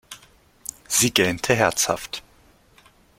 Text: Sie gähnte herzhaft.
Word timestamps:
Sie 0.87 1.11
gähnte 1.11 1.53
herzhaft. 1.53 2.23